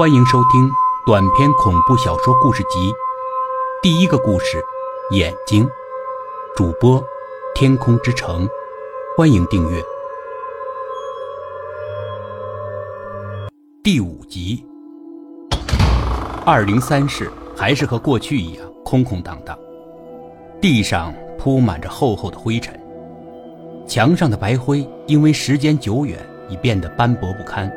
[0.00, 0.72] 欢迎收听
[1.04, 2.90] 短篇恐怖小说故事集
[3.82, 4.64] 《第一个故事：
[5.10, 5.62] 眼睛》，
[6.56, 7.04] 主播：
[7.54, 8.48] 天空之城。
[9.14, 9.84] 欢迎订阅。
[13.82, 14.64] 第五集。
[16.46, 19.54] 二零三室还是和过去一样空空荡荡，
[20.62, 22.74] 地上铺满着厚厚的灰尘，
[23.86, 27.70] 墙上的白灰因为时间久远已变得斑驳不堪。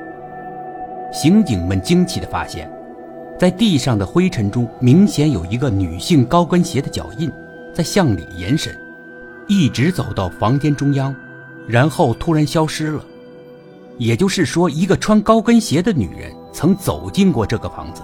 [1.14, 2.68] 刑警们惊奇地发现，
[3.38, 7.32] 在地上的灰尘中，明显有一个女性高跟鞋的脚印，
[7.72, 8.76] 在向里延伸，
[9.48, 11.16] 一直走到房间中央，
[11.68, 13.06] 然后突然消失了。
[14.00, 18.02] 也就是说，一个穿高跟鞋的女人曾走进过这个房子。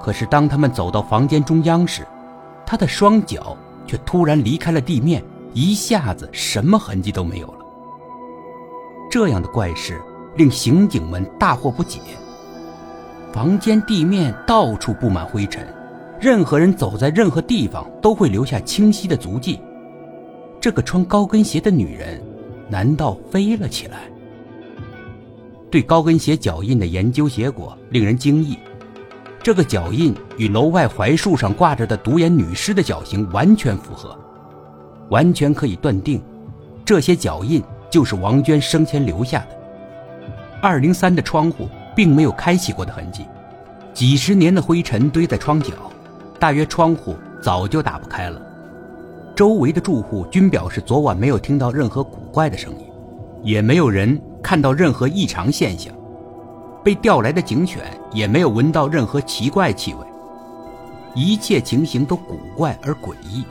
[0.00, 2.02] 可是，当他们走到房间中央时，
[2.64, 3.54] 她的双脚
[3.86, 5.22] 却突然离开了地面，
[5.52, 7.58] 一下子什么痕迹都没有了。
[9.10, 10.00] 这样的怪事。
[10.36, 12.00] 令刑警们大惑不解。
[13.32, 15.66] 房间地面到处布满灰尘，
[16.20, 19.60] 任何人走在任何地方都会留下清晰的足迹。
[20.60, 22.22] 这个穿高跟鞋的女人，
[22.68, 23.98] 难道飞了起来？
[25.70, 28.56] 对高跟鞋脚印的研究结果令人惊异，
[29.42, 34.16] 这个脚印与楼外槐树上挂着的独眼女尸的脚型完全符合，
[35.10, 36.22] 完全可以断定，
[36.84, 39.63] 这些脚印就是王娟生前留下的。
[40.64, 43.26] 二零三的窗户并没有开启过的痕迹，
[43.92, 45.74] 几十年的灰尘堆在窗角，
[46.38, 48.40] 大约窗户早就打不开了。
[49.36, 52.86] 周围的住户均表示昨晚没有听到任何古怪的声音，
[53.42, 55.94] 也没有人看到任何异常现象。
[56.82, 60.06] 被调来的警犬也没有闻到任何奇怪气味，
[61.14, 63.44] 一切情形都古怪而诡异。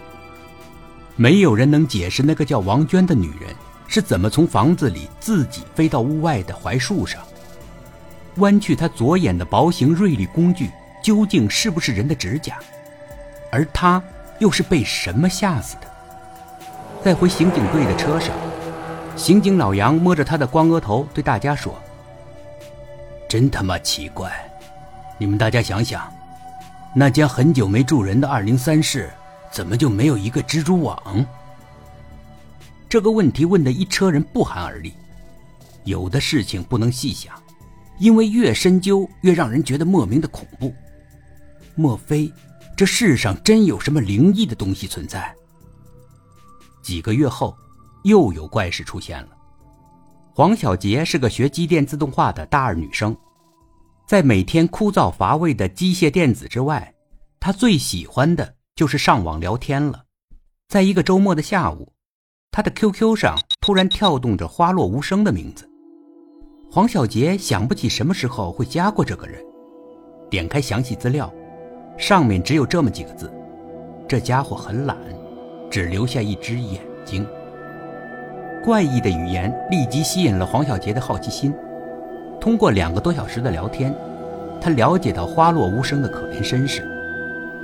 [1.15, 3.53] 没有人能解释那个叫王娟的女人。
[3.93, 7.21] 是怎么从房子里自己飞到屋外的槐树上？
[8.37, 10.71] 弯去他左眼的薄型锐利工具
[11.03, 12.57] 究竟是不是人的指甲？
[13.51, 14.01] 而他
[14.39, 15.81] 又是被什么吓死的？
[17.03, 18.35] 在回刑警队的车上，
[19.15, 21.79] 刑警老杨摸着他的光额头对大家说
[23.29, 24.33] ：“真他妈奇怪！
[25.19, 26.11] 你们大家想想，
[26.95, 29.13] 那间很久没住人的二零三室，
[29.51, 31.23] 怎么就没有一个蜘蛛网？”
[32.93, 34.93] 这个问题问的一车人不寒而栗。
[35.83, 37.33] 有的事情不能细想，
[37.97, 40.71] 因为越深究越让人觉得莫名的恐怖。
[41.73, 42.31] 莫非
[42.77, 45.33] 这世上真有什么灵异的东西存在？
[46.83, 47.57] 几个月后，
[48.03, 49.29] 又有怪事出现了。
[50.31, 53.17] 黄小杰是个学机电自动化的大二女生，
[54.07, 56.93] 在每天枯燥乏味的机械电子之外，
[57.39, 60.03] 她最喜欢的就是上网聊天了。
[60.67, 61.91] 在一个周末的下午。
[62.55, 65.67] 他的 QQ 上突然跳动着花落无声的名字，
[66.69, 69.43] 黄小杰想不起什么时候会加过这个人。
[70.29, 71.33] 点开详细资料，
[71.97, 73.33] 上面只有这么几个字：
[74.07, 74.95] 这家伙很懒，
[75.71, 77.25] 只留下一只眼睛。
[78.63, 81.51] 怪异的语言立即吸引了黄小杰的好奇心。
[82.39, 83.91] 通过两个多小时的聊天，
[84.61, 86.87] 他了解到花落无声的可怜身世：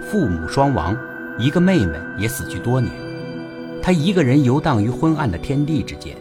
[0.01, 0.97] 父母双亡，
[1.37, 2.91] 一个妹妹也死去多年。
[3.81, 6.15] 他一个人游荡于昏暗的天地之间，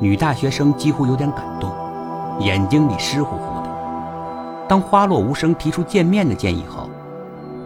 [0.00, 1.70] 女大学生几乎有点感动，
[2.40, 3.70] 眼睛里湿乎乎的。
[4.68, 6.88] 当花落无声提出见面的建议后，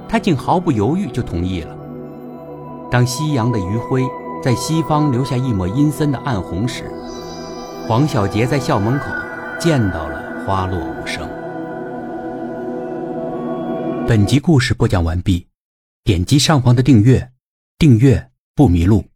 [0.08, 1.76] 他竟毫不犹豫就同意了。
[2.90, 4.02] 当夕阳的余晖
[4.42, 6.84] 在西方留下一抹阴森的暗红时，
[7.86, 9.06] 黄小杰在校门口
[9.60, 11.28] 见到了花落无声。
[14.06, 15.46] 本集故事播讲完毕，
[16.02, 17.30] 点击上方的订阅，
[17.78, 18.27] 订阅。
[18.58, 19.07] 不迷路。